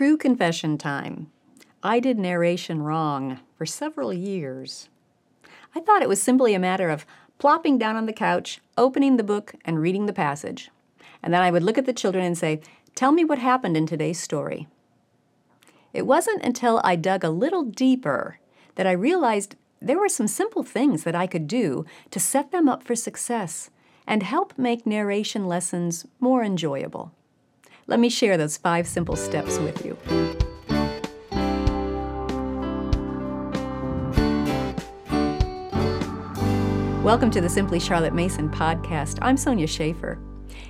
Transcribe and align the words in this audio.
True 0.00 0.16
confession 0.16 0.78
time. 0.78 1.30
I 1.82 2.00
did 2.00 2.18
narration 2.18 2.80
wrong 2.80 3.40
for 3.58 3.66
several 3.66 4.14
years. 4.14 4.88
I 5.74 5.80
thought 5.80 6.00
it 6.00 6.08
was 6.08 6.22
simply 6.22 6.54
a 6.54 6.58
matter 6.58 6.88
of 6.88 7.04
plopping 7.36 7.76
down 7.76 7.96
on 7.96 8.06
the 8.06 8.14
couch, 8.14 8.62
opening 8.78 9.18
the 9.18 9.22
book, 9.22 9.54
and 9.62 9.78
reading 9.78 10.06
the 10.06 10.14
passage. 10.14 10.70
And 11.22 11.34
then 11.34 11.42
I 11.42 11.50
would 11.50 11.62
look 11.62 11.76
at 11.76 11.84
the 11.84 11.92
children 11.92 12.24
and 12.24 12.38
say, 12.38 12.62
Tell 12.94 13.12
me 13.12 13.26
what 13.26 13.40
happened 13.40 13.76
in 13.76 13.86
today's 13.86 14.18
story. 14.18 14.68
It 15.92 16.06
wasn't 16.06 16.42
until 16.46 16.80
I 16.82 16.96
dug 16.96 17.22
a 17.22 17.28
little 17.28 17.64
deeper 17.64 18.38
that 18.76 18.86
I 18.86 18.92
realized 18.92 19.54
there 19.82 19.98
were 19.98 20.08
some 20.08 20.28
simple 20.28 20.62
things 20.62 21.04
that 21.04 21.14
I 21.14 21.26
could 21.26 21.46
do 21.46 21.84
to 22.10 22.18
set 22.18 22.52
them 22.52 22.70
up 22.70 22.82
for 22.82 22.96
success 22.96 23.68
and 24.06 24.22
help 24.22 24.56
make 24.56 24.86
narration 24.86 25.46
lessons 25.46 26.06
more 26.20 26.42
enjoyable. 26.42 27.12
Let 27.90 27.98
me 27.98 28.08
share 28.08 28.36
those 28.36 28.56
five 28.56 28.86
simple 28.86 29.16
steps 29.16 29.58
with 29.58 29.84
you. 29.84 29.98
Welcome 37.02 37.32
to 37.32 37.40
the 37.40 37.48
Simply 37.48 37.80
Charlotte 37.80 38.14
Mason 38.14 38.48
podcast. 38.48 39.18
I'm 39.20 39.36
Sonya 39.36 39.66
Shafer. 39.66 40.20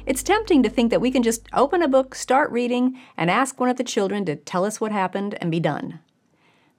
It's 0.07 0.23
tempting 0.23 0.63
to 0.63 0.71
think 0.71 0.91
that 0.91 1.03
we 1.03 1.11
can 1.11 1.23
just 1.23 1.47
open 1.53 1.83
a 1.83 1.89
book, 1.89 2.15
start 2.15 2.51
reading, 2.51 2.99
and 3.19 3.31
ask 3.31 3.61
one 3.61 3.69
of 3.69 3.77
the 3.77 3.85
children 3.85 4.25
to 4.25 4.37
tell 4.37 4.65
us 4.65 4.81
what 4.81 4.91
happened 4.91 5.37
and 5.43 5.51
be 5.51 5.61
done. 5.61 6.01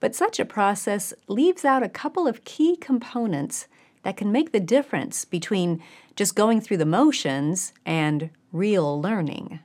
But 0.00 0.16
such 0.16 0.40
a 0.40 0.44
process 0.44 1.14
leaves 1.28 1.64
out 1.64 1.84
a 1.84 1.88
couple 1.88 2.26
of 2.26 2.42
key 2.42 2.74
components 2.74 3.68
that 4.02 4.16
can 4.16 4.32
make 4.32 4.50
the 4.50 4.58
difference 4.58 5.24
between 5.24 5.80
just 6.16 6.34
going 6.34 6.60
through 6.60 6.78
the 6.78 6.84
motions 6.84 7.72
and 7.86 8.30
real 8.50 9.00
learning 9.00 9.60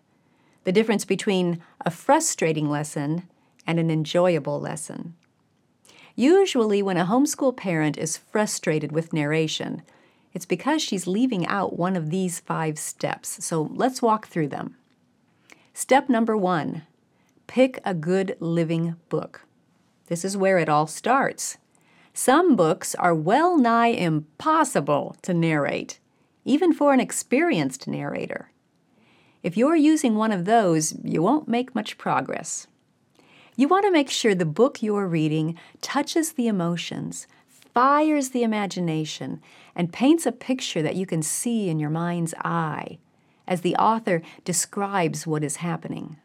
the 0.68 0.74
difference 0.74 1.06
between 1.06 1.62
a 1.86 1.90
frustrating 1.90 2.70
lesson 2.70 3.24
and 3.66 3.80
an 3.80 3.90
enjoyable 3.90 4.60
lesson. 4.60 5.16
Usually, 6.14 6.84
when 6.84 6.98
a 6.98 7.06
homeschool 7.06 7.56
parent 7.56 7.98
is 7.98 8.18
frustrated 8.18 8.92
with 8.92 9.14
narration, 9.14 9.82
it's 10.34 10.46
because 10.46 10.82
she's 10.82 11.08
leaving 11.08 11.48
out 11.48 11.80
one 11.80 11.96
of 11.96 12.10
these 12.10 12.42
five 12.42 12.78
steps. 12.78 13.46
So 13.46 13.62
let's 13.76 14.02
walk 14.02 14.28
through 14.28 14.50
them. 14.50 14.76
Step 15.74 16.10
number 16.10 16.36
one 16.36 16.84
pick 17.48 17.80
a 17.86 17.94
good 17.94 18.36
living 18.42 18.98
book. 19.08 19.46
This 20.08 20.26
is 20.26 20.36
where 20.36 20.58
it 20.58 20.68
all 20.68 20.86
starts. 20.86 21.58
Some 22.14 22.58
books 22.58 22.94
are 22.96 23.16
well 23.16 23.58
nigh 23.58 23.94
impossible 23.94 25.16
to 25.22 25.34
narrate, 25.34 26.00
even 26.44 26.74
for 26.74 26.92
an 26.92 27.00
experienced 27.00 27.88
narrator. 27.88 28.52
If 29.44 29.56
you're 29.56 29.76
using 29.76 30.16
one 30.16 30.32
of 30.32 30.46
those, 30.46 30.96
you 31.04 31.22
won't 31.22 31.48
make 31.48 31.76
much 31.76 31.98
progress. 31.98 32.68
You 33.56 33.68
want 33.68 33.86
to 33.86 33.92
make 33.92 34.10
sure 34.10 34.36
the 34.36 34.46
book 34.46 34.84
you're 34.84 35.08
reading 35.08 35.58
touches 35.82 36.34
the 36.34 36.48
emotions, 36.48 37.28
fires 37.48 38.30
the 38.30 38.44
imagination, 38.44 39.42
and 39.76 39.94
paints 39.94 40.26
a 40.26 40.32
picture 40.32 40.82
that 40.82 40.96
you 40.96 41.06
can 41.06 41.22
see 41.22 41.70
in 41.70 41.80
your 41.80 41.90
mind's 41.90 42.34
eye 42.44 43.00
as 43.48 43.62
the 43.62 43.76
author 43.78 44.22
describes 44.44 45.26
what 45.26 45.44
is 45.44 45.58
happening. 45.58 46.18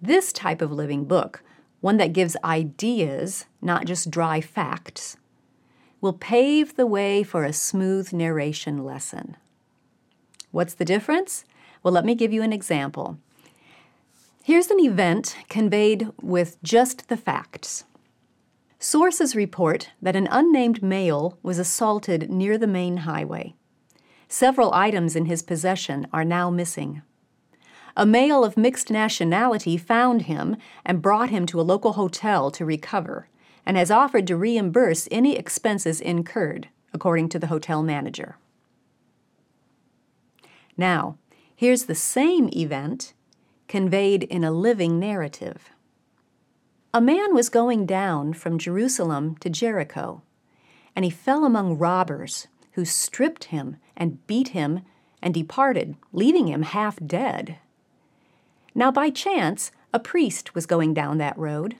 This 0.00 0.32
type 0.32 0.62
of 0.62 0.72
living 0.72 1.04
book, 1.04 1.44
one 1.80 1.96
that 1.98 2.12
gives 2.12 2.36
ideas, 2.42 3.46
not 3.60 3.84
just 3.84 4.10
dry 4.10 4.40
facts, 4.40 5.16
will 6.00 6.12
pave 6.12 6.74
the 6.76 6.86
way 6.86 7.22
for 7.22 7.44
a 7.44 7.52
smooth 7.52 8.12
narration 8.12 8.84
lesson. 8.84 9.36
What's 10.50 10.74
the 10.74 10.84
difference? 10.84 11.44
Well, 11.82 11.92
let 11.92 12.04
me 12.04 12.14
give 12.14 12.32
you 12.32 12.42
an 12.42 12.52
example. 12.52 13.18
Here's 14.44 14.70
an 14.70 14.80
event 14.80 15.36
conveyed 15.48 16.08
with 16.20 16.62
just 16.62 17.08
the 17.08 17.16
facts. 17.16 17.84
Sources 18.78 19.36
report 19.36 19.90
that 20.00 20.16
an 20.16 20.28
unnamed 20.30 20.82
male 20.82 21.38
was 21.42 21.58
assaulted 21.58 22.30
near 22.30 22.58
the 22.58 22.66
main 22.66 22.98
highway. 22.98 23.54
Several 24.28 24.72
items 24.74 25.14
in 25.14 25.26
his 25.26 25.42
possession 25.42 26.06
are 26.12 26.24
now 26.24 26.50
missing. 26.50 27.02
A 27.96 28.06
male 28.06 28.44
of 28.44 28.56
mixed 28.56 28.90
nationality 28.90 29.76
found 29.76 30.22
him 30.22 30.56
and 30.84 31.02
brought 31.02 31.30
him 31.30 31.46
to 31.46 31.60
a 31.60 31.62
local 31.62 31.92
hotel 31.92 32.50
to 32.50 32.64
recover 32.64 33.28
and 33.66 33.76
has 33.76 33.90
offered 33.90 34.26
to 34.26 34.36
reimburse 34.36 35.06
any 35.10 35.36
expenses 35.36 36.00
incurred, 36.00 36.68
according 36.92 37.28
to 37.28 37.38
the 37.38 37.48
hotel 37.48 37.82
manager. 37.82 38.36
Now, 40.76 41.18
Here's 41.62 41.84
the 41.84 41.94
same 41.94 42.48
event 42.56 43.12
conveyed 43.68 44.24
in 44.24 44.42
a 44.42 44.50
living 44.50 44.98
narrative. 44.98 45.70
A 46.92 47.00
man 47.00 47.36
was 47.36 47.48
going 47.48 47.86
down 47.86 48.32
from 48.32 48.58
Jerusalem 48.58 49.36
to 49.36 49.48
Jericho, 49.48 50.22
and 50.96 51.04
he 51.04 51.10
fell 51.12 51.44
among 51.44 51.78
robbers 51.78 52.48
who 52.72 52.84
stripped 52.84 53.44
him 53.44 53.76
and 53.96 54.26
beat 54.26 54.48
him 54.48 54.80
and 55.22 55.32
departed, 55.32 55.94
leaving 56.12 56.48
him 56.48 56.62
half 56.62 56.98
dead. 57.06 57.58
Now, 58.74 58.90
by 58.90 59.10
chance, 59.10 59.70
a 59.94 60.00
priest 60.00 60.56
was 60.56 60.66
going 60.66 60.94
down 60.94 61.18
that 61.18 61.38
road, 61.38 61.76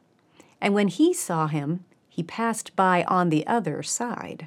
and 0.61 0.75
when 0.75 0.87
he 0.87 1.13
saw 1.13 1.49
him, 1.49 1.85
he 2.09 2.23
passed 2.23 2.77
by 2.77 3.03
on 3.09 3.31
the 3.31 3.45
other 3.49 3.83
side. 3.83 4.47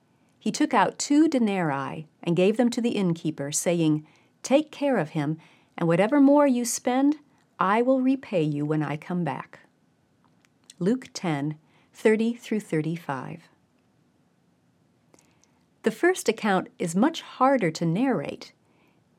he 0.41 0.51
took 0.51 0.73
out 0.73 0.97
two 0.97 1.27
denarii 1.27 2.07
and 2.23 2.35
gave 2.35 2.57
them 2.57 2.71
to 2.71 2.81
the 2.81 2.97
innkeeper, 2.97 3.51
saying, 3.51 4.07
Take 4.41 4.71
care 4.71 4.97
of 4.97 5.11
him, 5.11 5.37
and 5.77 5.87
whatever 5.87 6.19
more 6.19 6.47
you 6.47 6.65
spend, 6.65 7.17
I 7.59 7.83
will 7.83 8.01
repay 8.01 8.41
you 8.41 8.65
when 8.65 8.81
I 8.81 8.97
come 8.97 9.23
back. 9.23 9.59
Luke 10.79 11.09
10 11.13 11.59
30 11.93 12.33
through 12.33 12.59
35. 12.61 13.49
The 15.83 15.91
first 15.91 16.27
account 16.27 16.69
is 16.79 16.95
much 16.95 17.21
harder 17.21 17.69
to 17.69 17.85
narrate 17.85 18.51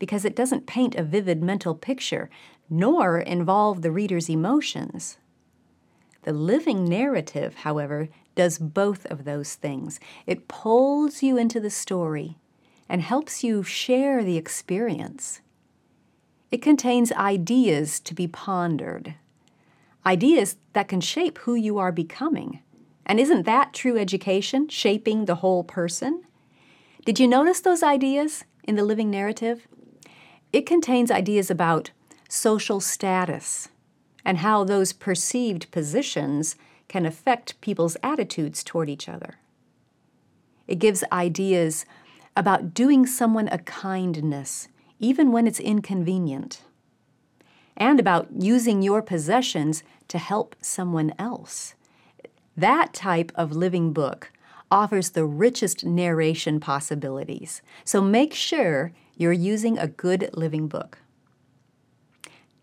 because 0.00 0.24
it 0.24 0.34
doesn't 0.34 0.66
paint 0.66 0.96
a 0.96 1.04
vivid 1.04 1.40
mental 1.40 1.76
picture 1.76 2.30
nor 2.68 3.20
involve 3.20 3.82
the 3.82 3.92
reader's 3.92 4.28
emotions. 4.28 5.18
The 6.22 6.32
living 6.32 6.84
narrative, 6.84 7.54
however, 7.56 8.08
does 8.34 8.58
both 8.58 9.06
of 9.06 9.24
those 9.24 9.54
things. 9.54 10.00
It 10.26 10.48
pulls 10.48 11.22
you 11.22 11.36
into 11.36 11.60
the 11.60 11.70
story 11.70 12.38
and 12.88 13.02
helps 13.02 13.42
you 13.42 13.62
share 13.62 14.22
the 14.22 14.36
experience. 14.36 15.40
It 16.50 16.62
contains 16.62 17.12
ideas 17.12 18.00
to 18.00 18.14
be 18.14 18.26
pondered, 18.26 19.14
ideas 20.04 20.56
that 20.74 20.88
can 20.88 21.00
shape 21.00 21.38
who 21.38 21.54
you 21.54 21.78
are 21.78 21.92
becoming. 21.92 22.60
And 23.06 23.18
isn't 23.18 23.46
that 23.46 23.72
true 23.72 23.98
education, 23.98 24.68
shaping 24.68 25.24
the 25.24 25.36
whole 25.36 25.64
person? 25.64 26.22
Did 27.04 27.18
you 27.18 27.26
notice 27.26 27.60
those 27.60 27.82
ideas 27.82 28.44
in 28.64 28.76
the 28.76 28.84
living 28.84 29.10
narrative? 29.10 29.66
It 30.52 30.66
contains 30.66 31.10
ideas 31.10 31.50
about 31.50 31.90
social 32.28 32.80
status 32.80 33.68
and 34.24 34.38
how 34.38 34.64
those 34.64 34.92
perceived 34.92 35.70
positions 35.70 36.56
can 36.92 37.06
affect 37.06 37.58
people's 37.62 37.96
attitudes 38.02 38.62
toward 38.62 38.90
each 38.90 39.08
other. 39.08 39.38
It 40.68 40.78
gives 40.78 41.02
ideas 41.10 41.86
about 42.36 42.74
doing 42.74 43.06
someone 43.06 43.48
a 43.48 43.56
kindness, 43.56 44.68
even 45.00 45.32
when 45.32 45.46
it's 45.46 45.58
inconvenient, 45.58 46.60
and 47.78 47.98
about 47.98 48.28
using 48.38 48.82
your 48.82 49.00
possessions 49.00 49.82
to 50.08 50.18
help 50.18 50.54
someone 50.60 51.14
else. 51.18 51.74
That 52.58 52.92
type 52.92 53.32
of 53.34 53.56
living 53.56 53.94
book 53.94 54.30
offers 54.70 55.10
the 55.10 55.24
richest 55.24 55.86
narration 55.86 56.60
possibilities, 56.60 57.62
so 57.86 58.02
make 58.02 58.34
sure 58.34 58.92
you're 59.16 59.32
using 59.32 59.78
a 59.78 59.88
good 59.88 60.28
living 60.34 60.68
book. 60.68 60.98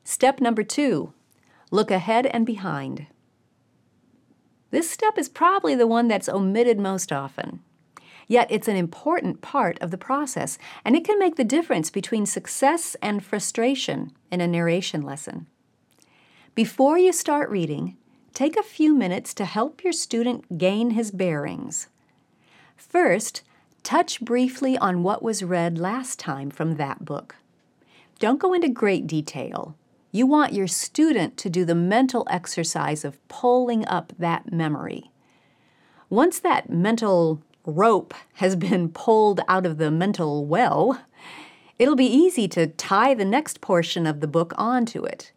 Step 0.04 0.40
number 0.40 0.62
two 0.62 1.14
look 1.72 1.90
ahead 1.90 2.28
and 2.28 2.46
behind. 2.46 3.08
This 4.72 4.90
step 4.90 5.18
is 5.18 5.30
probably 5.30 5.76
the 5.76 5.88
one 5.88 6.08
that's 6.08 6.30
omitted 6.30 6.80
most 6.80 7.12
often. 7.12 7.62
Yet 8.28 8.48
it's 8.52 8.68
an 8.68 8.76
important 8.76 9.42
part 9.42 9.80
of 9.82 9.90
the 9.90 9.98
process, 9.98 10.60
and 10.86 10.96
it 10.96 11.04
can 11.04 11.18
make 11.18 11.36
the 11.36 11.44
difference 11.44 11.90
between 11.90 12.28
success 12.28 12.96
and 13.02 13.26
frustration 13.26 14.12
in 14.32 14.40
a 14.40 14.48
narration 14.48 15.02
lesson. 15.02 15.48
Before 16.54 16.98
you 16.98 17.12
start 17.12 17.50
reading, 17.50 17.98
take 18.36 18.56
a 18.56 18.64
few 18.64 18.94
minutes 18.94 19.34
to 19.34 19.46
help 19.46 19.84
your 19.84 19.94
student 19.94 20.60
gain 20.60 20.92
his 20.92 21.10
bearings. 21.10 21.88
First, 22.78 23.42
touch 23.82 24.22
briefly 24.22 24.78
on 24.78 25.02
what 25.02 25.24
was 25.24 25.42
read 25.44 25.80
last 25.80 26.20
time 26.20 26.52
from 26.52 26.76
that 26.76 27.04
book. 27.04 27.36
Don't 28.20 28.40
go 28.40 28.54
into 28.54 28.70
great 28.70 29.08
detail. 29.08 29.76
You 30.12 30.26
want 30.26 30.54
your 30.54 30.68
student 30.68 31.38
to 31.38 31.50
do 31.50 31.64
the 31.66 31.76
mental 31.76 32.26
exercise 32.32 33.06
of 33.06 33.26
pulling 33.28 33.88
up 33.88 34.12
that 34.18 34.52
memory. 34.52 35.12
Once 36.10 36.40
that 36.40 36.70
mental 36.70 37.44
rope 37.64 38.16
has 38.36 38.56
been 38.56 38.90
pulled 38.90 39.42
out 39.48 39.68
of 39.68 39.78
the 39.78 39.92
mental 39.92 40.46
well, 40.46 41.02
it'll 41.78 41.96
be 41.96 42.06
easy 42.06 42.48
to 42.48 42.66
tie 42.66 43.14
the 43.14 43.26
next 43.26 43.62
portion 43.62 44.08
of 44.08 44.20
the 44.20 44.28
book 44.28 44.54
onto 44.58 45.04
it, 45.04 45.32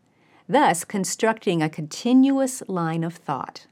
thus 0.48 0.84
constructing 0.84 1.62
a 1.62 1.69
continuous 1.69 2.62
line 2.66 3.04
of 3.04 3.14
thought. 3.14 3.66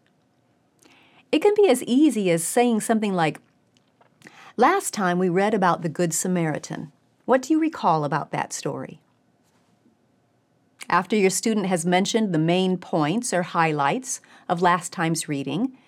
It 1.32 1.40
can 1.40 1.54
be 1.56 1.68
as 1.68 1.82
easy 1.84 2.30
as 2.30 2.44
saying 2.44 2.80
something 2.80 3.14
like, 3.14 3.40
Last 4.56 4.92
time 4.92 5.18
we 5.18 5.30
read 5.30 5.54
about 5.54 5.80
the 5.80 5.88
Good 5.88 6.12
Samaritan. 6.12 6.92
What 7.24 7.40
do 7.40 7.54
you 7.54 7.60
recall 7.60 8.04
about 8.04 8.30
that 8.32 8.52
story? 8.52 9.00
After 10.90 11.14
your 11.14 11.30
student 11.30 11.66
has 11.66 11.86
mentioned 11.86 12.34
the 12.34 12.38
main 12.38 12.76
points 12.76 13.32
or 13.32 13.44
highlights 13.44 14.20
of 14.48 14.60
last 14.60 14.92
time's 14.92 15.28
reading, 15.28 15.78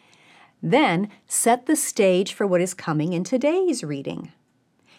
then 0.62 1.10
set 1.26 1.66
the 1.66 1.74
stage 1.74 2.32
for 2.32 2.46
what 2.46 2.60
is 2.60 2.72
coming 2.72 3.12
in 3.12 3.24
today's 3.24 3.82
reading. 3.82 4.30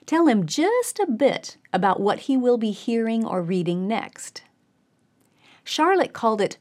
Tell 0.06 0.28
him 0.28 0.46
just 0.46 1.00
a 1.00 1.08
bit 1.08 1.56
about 1.72 2.02
what 2.02 2.20
he 2.20 2.36
will 2.36 2.58
be 2.58 2.72
hearing 2.72 3.26
or 3.26 3.42
reading 3.42 3.88
next. 3.88 4.44
Charlotte 5.64 6.12
called 6.12 6.42
it 6.42 6.58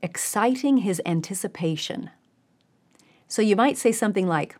exciting 0.00 0.78
his 0.78 1.02
anticipation. 1.04 2.10
So 3.26 3.42
you 3.42 3.56
might 3.56 3.76
say 3.76 3.90
something 3.90 4.28
like, 4.28 4.54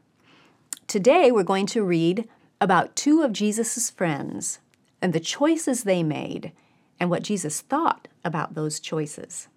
Today 0.88 1.30
we're 1.30 1.44
going 1.44 1.66
to 1.66 1.84
read 1.84 2.28
about 2.60 2.96
two 2.96 3.22
of 3.22 3.32
Jesus' 3.32 3.90
friends 3.90 4.58
and 5.00 5.12
the 5.12 5.20
choices 5.20 5.84
they 5.84 6.02
made 6.02 6.50
and 6.98 7.10
what 7.10 7.22
Jesus 7.22 7.60
thought 7.60 8.08
about 8.24 8.54
those 8.54 8.80
choices. 8.80 9.48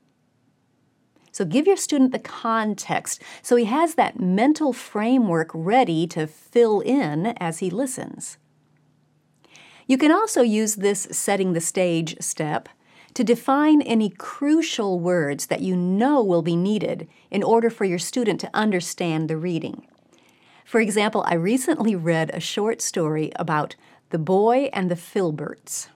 So 1.31 1.45
give 1.45 1.67
your 1.67 1.77
student 1.77 2.11
the 2.11 2.19
context 2.19 3.21
so 3.43 3.55
he 3.55 3.65
has 3.65 3.95
that 3.95 4.19
mental 4.19 4.73
framework 4.73 5.51
ready 5.53 6.07
to 6.07 6.25
fill 6.25 6.79
in 6.79 7.27
as 7.37 7.59
he 7.59 7.69
listens. 7.69 8.37
You 9.85 9.97
can 9.97 10.11
also 10.11 10.41
use 10.41 10.75
this 10.75 11.07
setting 11.11 11.53
the 11.53 11.61
stage 11.61 12.17
step 12.19 12.69
to 13.13 13.23
define 13.23 13.81
any 13.81 14.09
crucial 14.09 14.99
words 14.99 15.47
that 15.47 15.61
you 15.61 15.75
know 15.75 16.21
will 16.23 16.41
be 16.41 16.55
needed 16.55 17.07
in 17.31 17.41
order 17.41 17.69
for 17.69 17.85
your 17.85 17.99
student 17.99 18.39
to 18.41 18.49
understand 18.53 19.29
the 19.29 19.37
reading. 19.37 19.87
For 20.65 20.81
example, 20.81 21.23
I 21.25 21.35
recently 21.35 21.95
read 21.95 22.29
a 22.31 22.39
short 22.39 22.81
story 22.81 23.31
about 23.37 23.75
the 24.09 24.19
boy 24.19 24.69
and 24.73 24.91
the 24.91 24.95
filberts. 24.95 25.87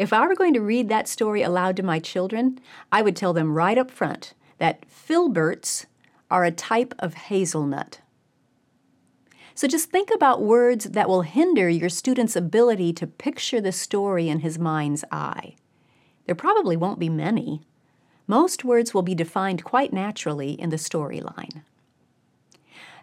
If 0.00 0.14
I 0.14 0.26
were 0.26 0.34
going 0.34 0.54
to 0.54 0.62
read 0.62 0.88
that 0.88 1.08
story 1.08 1.42
aloud 1.42 1.76
to 1.76 1.82
my 1.82 1.98
children, 1.98 2.58
I 2.90 3.02
would 3.02 3.14
tell 3.14 3.34
them 3.34 3.52
right 3.52 3.76
up 3.76 3.90
front 3.90 4.32
that 4.56 4.86
filberts 4.88 5.84
are 6.30 6.42
a 6.42 6.50
type 6.50 6.94
of 7.00 7.12
hazelnut. 7.12 8.00
So 9.54 9.68
just 9.68 9.90
think 9.90 10.08
about 10.10 10.40
words 10.40 10.86
that 10.86 11.06
will 11.06 11.20
hinder 11.20 11.68
your 11.68 11.90
student's 11.90 12.34
ability 12.34 12.94
to 12.94 13.06
picture 13.06 13.60
the 13.60 13.72
story 13.72 14.30
in 14.30 14.38
his 14.38 14.58
mind's 14.58 15.04
eye. 15.12 15.56
There 16.24 16.34
probably 16.34 16.78
won't 16.78 16.98
be 16.98 17.10
many. 17.10 17.60
Most 18.26 18.64
words 18.64 18.94
will 18.94 19.02
be 19.02 19.14
defined 19.14 19.64
quite 19.64 19.92
naturally 19.92 20.52
in 20.52 20.70
the 20.70 20.76
storyline. 20.76 21.60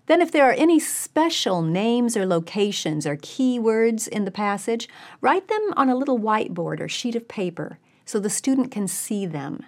Then, 0.07 0.21
if 0.21 0.31
there 0.31 0.50
are 0.50 0.54
any 0.54 0.80
special 0.80 1.62
names 1.62 2.18
or 2.18 2.25
locations 2.25 3.06
or 3.06 3.18
keywords 3.18 4.07
in 4.07 4.25
the 4.25 4.31
passage, 4.31 4.89
write 5.21 5.50
them 5.50 5.74
on 5.75 5.89
a 5.89 5.95
little 5.95 6.18
whiteboard 6.18 6.80
or 6.80 6.88
sheet 6.88 7.15
of 7.15 7.27
paper 7.27 7.77
so 8.06 8.19
the 8.19 8.30
student 8.30 8.71
can 8.71 8.88
see 8.88 9.25
them. 9.25 9.65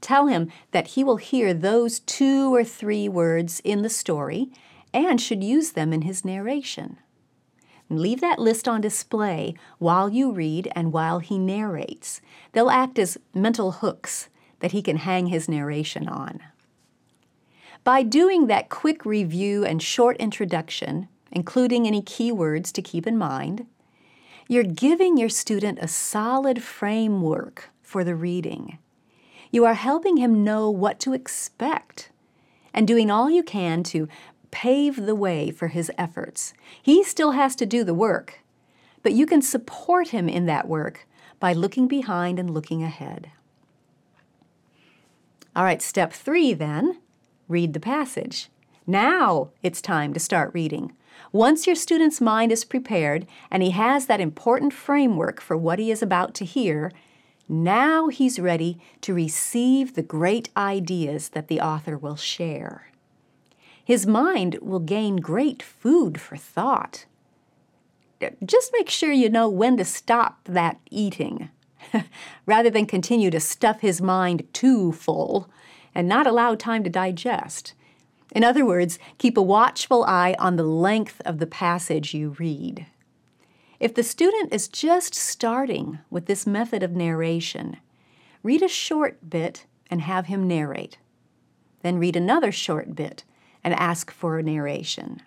Tell 0.00 0.26
him 0.26 0.50
that 0.72 0.88
he 0.88 1.04
will 1.04 1.18
hear 1.18 1.52
those 1.52 2.00
two 2.00 2.54
or 2.54 2.64
three 2.64 3.08
words 3.08 3.60
in 3.64 3.82
the 3.82 3.90
story 3.90 4.50
and 4.94 5.20
should 5.20 5.44
use 5.44 5.72
them 5.72 5.92
in 5.92 6.02
his 6.02 6.24
narration. 6.24 6.98
Leave 7.90 8.20
that 8.20 8.38
list 8.38 8.66
on 8.66 8.80
display 8.80 9.54
while 9.78 10.08
you 10.08 10.32
read 10.32 10.72
and 10.74 10.92
while 10.92 11.18
he 11.18 11.38
narrates. 11.38 12.20
They'll 12.52 12.70
act 12.70 12.98
as 12.98 13.18
mental 13.34 13.72
hooks 13.72 14.28
that 14.60 14.72
he 14.72 14.82
can 14.82 14.96
hang 14.96 15.26
his 15.26 15.48
narration 15.48 16.08
on. 16.08 16.40
By 17.86 18.02
doing 18.02 18.48
that 18.48 18.68
quick 18.68 19.06
review 19.06 19.64
and 19.64 19.80
short 19.80 20.16
introduction, 20.16 21.06
including 21.30 21.86
any 21.86 22.02
keywords 22.02 22.72
to 22.72 22.82
keep 22.82 23.06
in 23.06 23.16
mind, 23.16 23.64
you're 24.48 24.64
giving 24.64 25.16
your 25.16 25.28
student 25.28 25.78
a 25.80 25.86
solid 25.86 26.64
framework 26.64 27.70
for 27.82 28.02
the 28.02 28.16
reading. 28.16 28.78
You 29.52 29.64
are 29.66 29.74
helping 29.74 30.16
him 30.16 30.42
know 30.42 30.68
what 30.68 30.98
to 30.98 31.12
expect 31.12 32.10
and 32.74 32.88
doing 32.88 33.08
all 33.08 33.30
you 33.30 33.44
can 33.44 33.84
to 33.84 34.08
pave 34.50 35.06
the 35.06 35.14
way 35.14 35.52
for 35.52 35.68
his 35.68 35.88
efforts. 35.96 36.54
He 36.82 37.04
still 37.04 37.30
has 37.30 37.54
to 37.54 37.66
do 37.66 37.84
the 37.84 37.94
work, 37.94 38.40
but 39.04 39.12
you 39.12 39.26
can 39.26 39.42
support 39.42 40.08
him 40.08 40.28
in 40.28 40.46
that 40.46 40.66
work 40.66 41.06
by 41.38 41.52
looking 41.52 41.86
behind 41.86 42.40
and 42.40 42.50
looking 42.50 42.82
ahead. 42.82 43.30
All 45.54 45.62
right, 45.62 45.80
step 45.80 46.12
three 46.12 46.52
then 46.52 46.98
read 47.48 47.72
the 47.72 47.80
passage. 47.80 48.48
Now 48.86 49.50
it's 49.62 49.82
time 49.82 50.12
to 50.14 50.20
start 50.20 50.54
reading. 50.54 50.92
Once 51.32 51.66
your 51.66 51.76
student's 51.76 52.20
mind 52.20 52.52
is 52.52 52.64
prepared 52.64 53.26
and 53.50 53.62
he 53.62 53.70
has 53.70 54.06
that 54.06 54.20
important 54.20 54.72
framework 54.72 55.40
for 55.40 55.56
what 55.56 55.78
he 55.78 55.90
is 55.90 56.02
about 56.02 56.34
to 56.34 56.44
hear, 56.44 56.92
now 57.48 58.08
he's 58.08 58.38
ready 58.38 58.78
to 59.00 59.14
receive 59.14 59.94
the 59.94 60.02
great 60.02 60.50
ideas 60.56 61.30
that 61.30 61.48
the 61.48 61.60
author 61.60 61.96
will 61.96 62.16
share. 62.16 62.90
His 63.84 64.06
mind 64.06 64.58
will 64.60 64.80
gain 64.80 65.16
great 65.16 65.62
food 65.62 66.20
for 66.20 66.36
thought. 66.36 67.06
Just 68.44 68.72
make 68.72 68.90
sure 68.90 69.12
you 69.12 69.28
know 69.28 69.48
when 69.48 69.76
to 69.76 69.84
stop 69.84 70.40
that 70.44 70.78
eating 70.90 71.50
rather 72.46 72.70
than 72.70 72.86
continue 72.86 73.30
to 73.30 73.38
stuff 73.38 73.80
his 73.80 74.02
mind 74.02 74.46
too 74.52 74.92
full 74.92 75.48
and 75.96 76.06
not 76.06 76.26
allow 76.26 76.54
time 76.54 76.84
to 76.84 76.90
digest. 76.90 77.72
In 78.30 78.44
other 78.44 78.66
words, 78.66 78.98
keep 79.16 79.38
a 79.38 79.42
watchful 79.42 80.04
eye 80.04 80.36
on 80.38 80.56
the 80.56 80.62
length 80.62 81.22
of 81.24 81.38
the 81.38 81.46
passage 81.46 82.12
you 82.12 82.36
read. 82.38 82.86
If 83.80 83.94
the 83.94 84.02
student 84.02 84.52
is 84.52 84.68
just 84.68 85.14
starting 85.14 86.00
with 86.10 86.26
this 86.26 86.46
method 86.46 86.82
of 86.82 86.92
narration, 86.92 87.78
read 88.42 88.60
a 88.62 88.68
short 88.68 89.30
bit 89.30 89.64
and 89.90 90.02
have 90.02 90.26
him 90.26 90.46
narrate. 90.46 90.98
Then 91.80 91.96
read 91.96 92.14
another 92.14 92.52
short 92.52 92.94
bit 92.94 93.24
and 93.64 93.72
ask 93.72 94.10
for 94.10 94.38
a 94.38 94.42
narration. 94.42 95.22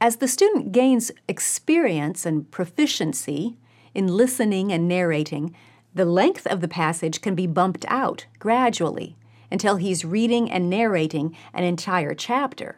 As 0.00 0.16
the 0.16 0.26
student 0.26 0.72
gains 0.72 1.12
experience 1.28 2.26
and 2.26 2.50
proficiency 2.50 3.56
in 3.94 4.08
listening 4.08 4.72
and 4.72 4.88
narrating, 4.88 5.54
the 5.94 6.04
length 6.04 6.44
of 6.48 6.60
the 6.60 6.66
passage 6.66 7.20
can 7.20 7.36
be 7.36 7.46
bumped 7.46 7.84
out 7.86 8.26
gradually 8.40 9.16
until 9.50 9.76
he's 9.76 10.04
reading 10.04 10.50
and 10.50 10.70
narrating 10.70 11.36
an 11.52 11.64
entire 11.64 12.14
chapter. 12.14 12.76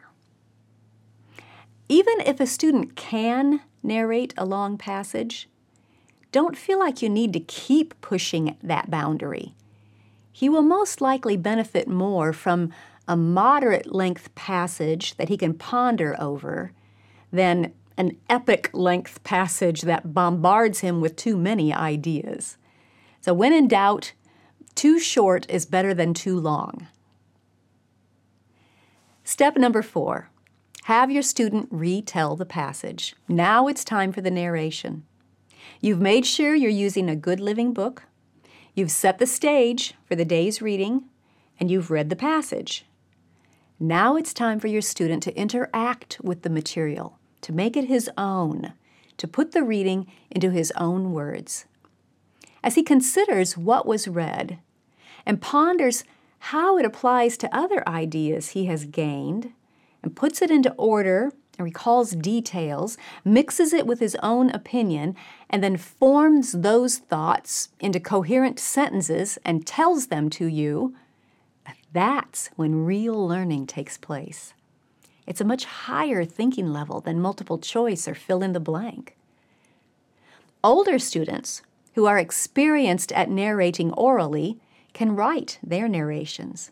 Even 1.89 2.19
if 2.21 2.39
a 2.39 2.47
student 2.47 2.95
can 2.95 3.61
narrate 3.81 4.33
a 4.37 4.45
long 4.45 4.77
passage, 4.77 5.47
don't 6.31 6.57
feel 6.57 6.79
like 6.79 7.01
you 7.01 7.09
need 7.09 7.33
to 7.33 7.39
keep 7.39 7.99
pushing 8.01 8.57
that 8.61 8.89
boundary. 8.89 9.53
He 10.31 10.49
will 10.49 10.61
most 10.61 11.01
likely 11.01 11.37
benefit 11.37 11.87
more 11.87 12.33
from 12.33 12.71
a 13.07 13.15
moderate 13.15 13.93
length 13.93 14.33
passage 14.35 15.15
that 15.15 15.29
he 15.29 15.37
can 15.37 15.53
ponder 15.53 16.15
over 16.19 16.73
than 17.31 17.73
an 17.97 18.17
epic 18.29 18.69
length 18.73 19.23
passage 19.23 19.81
that 19.81 20.13
bombards 20.13 20.81
him 20.81 21.01
with 21.01 21.15
too 21.15 21.37
many 21.37 21.73
ideas. 21.73 22.57
So, 23.21 23.33
when 23.33 23.53
in 23.53 23.67
doubt, 23.67 24.13
too 24.77 24.99
short 24.99 25.49
is 25.49 25.65
better 25.65 25.93
than 25.93 26.13
too 26.13 26.39
long. 26.39 26.87
Step 29.23 29.57
number 29.57 29.81
four 29.81 30.29
have 30.83 31.11
your 31.11 31.21
student 31.21 31.67
retell 31.69 32.37
the 32.37 32.45
passage. 32.45 33.13
Now 33.27 33.67
it's 33.67 33.83
time 33.83 34.13
for 34.13 34.21
the 34.21 34.31
narration. 34.31 35.03
You've 35.81 35.99
made 35.99 36.25
sure 36.25 36.55
you're 36.55 36.69
using 36.69 37.09
a 37.09 37.15
good 37.15 37.41
living 37.41 37.73
book, 37.73 38.03
you've 38.73 38.91
set 38.91 39.17
the 39.17 39.25
stage 39.25 39.95
for 40.05 40.15
the 40.15 40.23
day's 40.23 40.61
reading, 40.61 41.03
and 41.59 41.69
you've 41.69 41.91
read 41.91 42.09
the 42.09 42.15
passage. 42.15 42.85
Now 43.79 44.15
it's 44.15 44.33
time 44.33 44.61
for 44.61 44.67
your 44.67 44.81
student 44.81 45.23
to 45.23 45.37
interact 45.37 46.19
with 46.23 46.43
the 46.43 46.49
material, 46.49 47.19
to 47.41 47.51
make 47.51 47.75
it 47.75 47.85
his 47.85 48.09
own, 48.17 48.73
to 49.17 49.27
put 49.27 49.51
the 49.51 49.63
reading 49.63 50.07
into 50.31 50.51
his 50.51 50.71
own 50.77 51.11
words. 51.11 51.65
As 52.63 52.75
he 52.75 52.83
considers 52.83 53.57
what 53.57 53.85
was 53.85 54.07
read, 54.07 54.59
and 55.27 55.41
ponders 55.41 56.05
how 56.39 56.77
it 56.77 56.85
applies 56.85 57.37
to 57.37 57.55
other 57.55 57.87
ideas 57.87 58.49
he 58.49 58.65
has 58.65 58.85
gained 58.85 59.51
and 60.01 60.15
puts 60.15 60.41
it 60.41 60.49
into 60.49 60.73
order 60.73 61.33
and 61.57 61.65
recalls 61.65 62.11
details, 62.11 62.97
mixes 63.25 63.73
it 63.73 63.85
with 63.85 63.99
his 63.99 64.15
own 64.23 64.49
opinion, 64.51 65.15
and 65.49 65.61
then 65.61 65.75
forms 65.75 66.53
those 66.53 66.97
thoughts 66.97 67.69
into 67.79 67.99
coherent 67.99 68.57
sentences 68.57 69.37
and 69.43 69.67
tells 69.67 70.07
them 70.07 70.29
to 70.29 70.45
you, 70.45 70.95
that's 71.91 72.49
when 72.55 72.85
real 72.85 73.27
learning 73.27 73.67
takes 73.67 73.97
place. 73.97 74.53
It's 75.25 75.41
a 75.41 75.45
much 75.45 75.65
higher 75.65 76.23
thinking 76.23 76.71
level 76.71 77.01
than 77.01 77.19
multiple 77.19 77.57
choice 77.57 78.07
or 78.07 78.15
fill 78.15 78.43
in 78.43 78.53
the 78.53 78.61
blank. 78.61 79.17
Older 80.63 80.99
students 80.99 81.63
who 81.95 82.05
are 82.05 82.19
experienced 82.19 83.11
at 83.11 83.29
narrating 83.29 83.91
orally 83.93 84.59
can 84.97 85.15
write 85.15 85.59
their 85.61 85.87
narrations. 85.87 86.71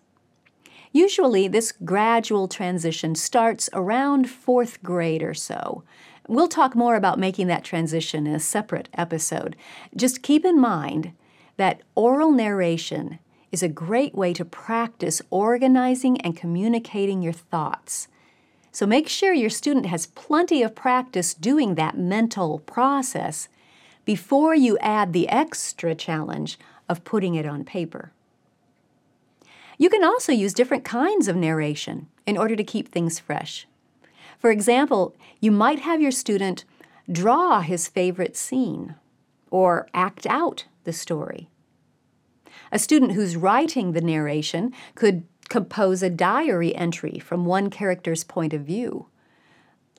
Usually, 0.91 1.47
this 1.47 1.71
gradual 1.71 2.47
transition 2.47 3.13
starts 3.13 3.69
around 3.71 4.27
fourth 4.27 4.81
grade 4.81 5.21
or 5.21 5.35
so. 5.35 5.83
We'll 6.27 6.47
talk 6.47 6.75
more 6.75 6.95
about 6.95 7.19
making 7.19 7.45
that 7.47 7.63
transition 7.63 8.25
in 8.25 8.33
a 8.33 8.39
separate 8.39 8.89
episode. 8.95 9.55
Just 9.95 10.23
keep 10.23 10.43
in 10.43 10.59
mind 10.59 11.11
that 11.57 11.83
oral 11.93 12.31
narration 12.31 13.19
is 13.51 13.61
a 13.61 13.69
great 13.69 14.15
way 14.15 14.33
to 14.33 14.43
practice 14.43 15.21
organizing 15.29 16.19
and 16.21 16.35
communicating 16.35 17.21
your 17.21 17.31
thoughts. 17.31 18.07
So 18.71 18.87
make 18.87 19.07
sure 19.07 19.33
your 19.33 19.51
student 19.51 19.85
has 19.85 20.07
plenty 20.07 20.63
of 20.63 20.73
practice 20.73 21.35
doing 21.35 21.75
that 21.75 21.95
mental 21.95 22.57
process 22.57 23.49
before 24.03 24.55
you 24.55 24.79
add 24.79 25.13
the 25.13 25.29
extra 25.29 25.93
challenge 25.93 26.57
of 26.87 27.03
putting 27.03 27.35
it 27.35 27.45
on 27.45 27.63
paper. 27.63 28.11
You 29.77 29.89
can 29.89 30.03
also 30.03 30.31
use 30.31 30.53
different 30.53 30.85
kinds 30.85 31.27
of 31.27 31.35
narration 31.35 32.07
in 32.25 32.37
order 32.37 32.55
to 32.55 32.63
keep 32.63 32.89
things 32.89 33.19
fresh. 33.19 33.67
For 34.39 34.51
example, 34.51 35.15
you 35.39 35.51
might 35.51 35.79
have 35.79 36.01
your 36.01 36.11
student 36.11 36.65
draw 37.11 37.61
his 37.61 37.87
favorite 37.87 38.35
scene 38.35 38.95
or 39.51 39.87
act 39.93 40.25
out 40.27 40.65
the 40.85 40.93
story. 40.93 41.49
A 42.71 42.79
student 42.79 43.13
who's 43.13 43.35
writing 43.35 43.91
the 43.91 44.01
narration 44.01 44.73
could 44.95 45.23
compose 45.49 46.01
a 46.01 46.09
diary 46.09 46.73
entry 46.75 47.19
from 47.19 47.45
one 47.45 47.69
character's 47.69 48.23
point 48.23 48.53
of 48.53 48.61
view, 48.61 49.07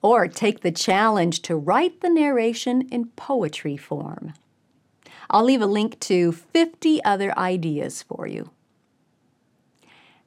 or 0.02 0.26
take 0.26 0.61
the 0.61 0.73
challenge 0.73 1.40
to 1.43 1.57
write 1.57 2.00
the 2.00 2.11
narration 2.11 2.83
in 2.90 3.07
poetry 3.16 3.76
form. 3.76 4.33
I'll 5.30 5.45
leave 5.45 5.62
a 5.62 5.66
link 5.66 5.99
to 6.00 6.33
50 6.33 7.02
other 7.04 7.37
ideas 7.38 8.02
for 8.02 8.26
you. 8.26 8.50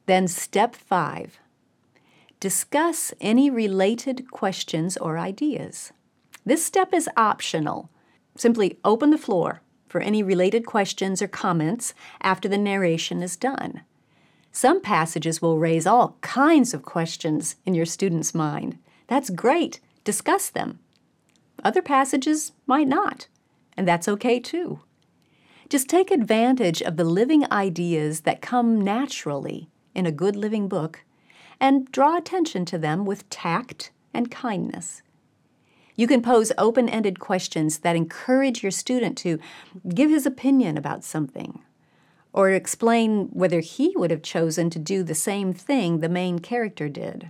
Then, 0.05 0.27
step 0.27 0.75
five 0.75 1.39
discuss 2.39 3.13
any 3.19 3.49
related 3.49 4.31
questions 4.31 4.95
or 4.95 5.17
ideas. 5.17 5.91
This 6.45 6.65
step 6.65 6.93
is 6.93 7.09
optional. 7.17 7.89
Simply 8.37 8.79
open 8.85 9.09
the 9.11 9.17
floor 9.17 9.61
for 9.89 9.99
any 9.99 10.23
related 10.23 10.65
questions 10.65 11.21
or 11.21 11.27
comments 11.27 11.93
after 12.21 12.47
the 12.47 12.57
narration 12.57 13.21
is 13.21 13.35
done. 13.35 13.81
Some 14.51 14.81
passages 14.81 15.41
will 15.41 15.59
raise 15.59 15.85
all 15.85 16.17
kinds 16.21 16.73
of 16.73 16.83
questions 16.83 17.55
in 17.65 17.73
your 17.75 17.85
student's 17.85 18.33
mind. 18.33 18.77
That's 19.07 19.29
great. 19.29 19.79
Discuss 20.03 20.49
them. 20.49 20.79
Other 21.63 21.81
passages 21.81 22.53
might 22.65 22.87
not, 22.87 23.27
and 23.75 23.87
that's 23.87 24.07
okay 24.07 24.39
too. 24.39 24.79
Just 25.69 25.87
take 25.87 26.09
advantage 26.09 26.81
of 26.81 26.97
the 26.97 27.03
living 27.03 27.49
ideas 27.51 28.21
that 28.21 28.41
come 28.41 28.81
naturally 28.81 29.69
in 29.93 30.07
a 30.07 30.11
good 30.11 30.35
living 30.35 30.67
book 30.67 31.03
and 31.59 31.91
draw 31.91 32.17
attention 32.17 32.65
to 32.65 32.79
them 32.79 33.05
with 33.05 33.29
tact 33.29 33.91
and 34.11 34.31
kindness. 34.31 35.03
You 35.95 36.07
can 36.07 36.23
pose 36.23 36.51
open 36.57 36.89
ended 36.89 37.19
questions 37.19 37.79
that 37.79 37.95
encourage 37.95 38.63
your 38.63 38.71
student 38.71 39.15
to 39.19 39.37
give 39.87 40.09
his 40.09 40.25
opinion 40.25 40.75
about 40.75 41.03
something 41.03 41.61
or 42.33 42.49
explain 42.49 43.27
whether 43.27 43.59
he 43.59 43.93
would 43.95 44.09
have 44.09 44.23
chosen 44.23 44.69
to 44.71 44.79
do 44.79 45.03
the 45.03 45.15
same 45.15 45.53
thing 45.53 45.99
the 45.99 46.09
main 46.09 46.39
character 46.39 46.87
did, 46.87 47.29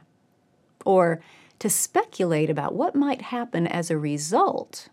or 0.86 1.22
to 1.58 1.70
speculate 1.70 2.50
about 2.50 2.76
what 2.76 2.96
might 2.96 3.22
happen 3.24 3.66
as 3.66 3.90
a 3.90 3.98
result, 3.98 4.90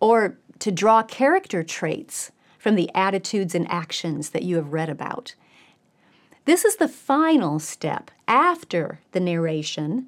or 0.00 0.38
to 0.58 0.72
draw 0.72 1.02
character 1.02 1.62
traits 1.62 2.32
from 2.62 2.76
the 2.76 2.88
attitudes 2.94 3.56
and 3.56 3.68
actions 3.68 4.30
that 4.30 4.44
you 4.44 4.54
have 4.54 4.72
read 4.72 4.88
about 4.88 5.34
this 6.44 6.64
is 6.64 6.76
the 6.76 6.88
final 6.88 7.58
step 7.58 8.10
after 8.26 9.00
the 9.12 9.20
narration 9.20 10.06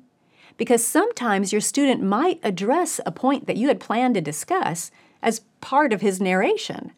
because 0.57 0.85
sometimes 0.85 1.53
your 1.53 1.61
student 1.61 2.03
might 2.03 2.41
address 2.43 3.01
a 3.07 3.13
point 3.13 3.47
that 3.47 3.57
you 3.57 3.69
had 3.69 3.79
planned 3.79 4.15
to 4.15 4.21
discuss 4.21 4.91
as 5.23 5.43
part 5.61 5.93
of 5.93 6.01
his 6.01 6.21
narration. 6.21 6.93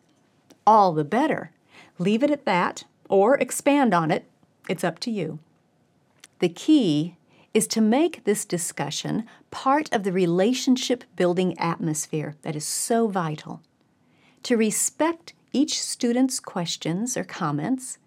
All 0.67 0.93
the 0.93 1.05
better. 1.05 1.51
Leave 1.99 2.23
it 2.23 2.31
at 2.31 2.47
that 2.47 2.85
or 3.09 3.37
expand 3.37 3.93
on 3.93 4.11
it. 4.11 4.25
It's 4.69 4.85
up 4.85 4.99
to 5.01 5.11
you. 5.11 5.39
The 6.39 6.49
key 6.49 7.17
is 7.53 7.67
to 7.69 7.81
make 7.81 8.25
this 8.25 8.45
discussion 8.45 9.27
part 9.51 9.93
of 9.93 10.03
the 10.03 10.13
relationship 10.13 11.05
building 11.15 11.59
atmosphere 11.59 12.37
that 12.43 12.57
is 12.57 12.65
so 12.65 13.09
vital. 13.09 13.61
To 14.45 14.57
respect 14.57 15.35
each 15.53 15.81
student's 15.81 16.41
questions 16.41 17.17
or 17.17 17.25
comments 17.25 17.99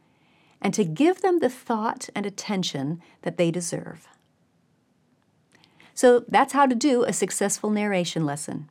and 0.62 0.74
to 0.74 0.84
give 0.84 1.22
them 1.22 1.40
the 1.40 1.50
thought 1.50 2.10
and 2.16 2.26
attention 2.26 3.02
that 3.22 3.38
they 3.38 3.52
deserve. 3.52 4.08
So 5.94 6.24
that's 6.28 6.54
how 6.54 6.66
to 6.66 6.76
do 6.76 7.04
a 7.04 7.14
successful 7.14 7.70
narration 7.70 8.26
lesson. 8.26 8.70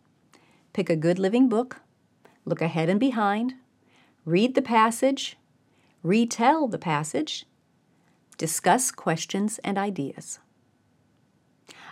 Pick 0.72 0.88
a 0.88 0.96
good 0.96 1.18
living 1.18 1.48
book, 1.48 1.80
look 2.44 2.62
ahead 2.62 2.88
and 2.88 3.00
behind, 3.00 3.54
read 4.24 4.54
the 4.54 4.62
passage, 4.62 5.36
retell 6.02 6.68
the 6.68 6.78
passage, 6.78 7.46
discuss 8.36 8.90
questions 8.90 9.58
and 9.64 9.76
ideas. 9.76 10.38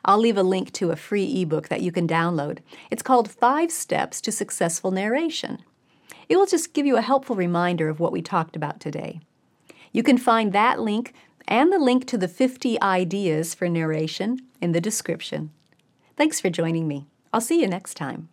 I'll 0.04 0.18
leave 0.18 0.38
a 0.38 0.42
link 0.42 0.72
to 0.74 0.90
a 0.92 0.96
free 0.96 1.42
ebook 1.42 1.68
that 1.68 1.82
you 1.82 1.90
can 1.90 2.06
download. 2.06 2.60
It's 2.90 3.02
called 3.02 3.30
Five 3.30 3.72
Steps 3.72 4.20
to 4.22 4.30
Successful 4.30 4.92
Narration. 4.92 5.64
It 6.28 6.36
will 6.36 6.46
just 6.46 6.72
give 6.72 6.86
you 6.86 6.96
a 6.96 7.02
helpful 7.02 7.36
reminder 7.36 7.88
of 7.88 8.00
what 8.00 8.12
we 8.12 8.22
talked 8.22 8.56
about 8.56 8.80
today. 8.80 9.20
You 9.92 10.02
can 10.02 10.18
find 10.18 10.52
that 10.52 10.80
link 10.80 11.14
and 11.48 11.72
the 11.72 11.78
link 11.78 12.06
to 12.08 12.18
the 12.18 12.28
50 12.28 12.80
ideas 12.82 13.54
for 13.54 13.68
narration 13.68 14.38
in 14.60 14.72
the 14.72 14.80
description. 14.80 15.50
Thanks 16.16 16.40
for 16.40 16.50
joining 16.50 16.88
me. 16.88 17.06
I'll 17.32 17.40
see 17.40 17.60
you 17.60 17.68
next 17.68 17.94
time. 17.94 18.28